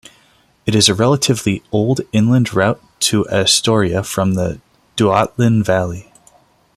[0.65, 4.59] It is a relatively old inland route to Astoria from the
[4.97, 6.11] Tualatin Valley.